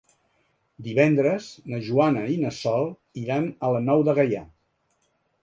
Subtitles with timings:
[0.87, 2.89] Divendres na Joana i na Sol
[3.27, 4.43] iran a la Nou de Gaià.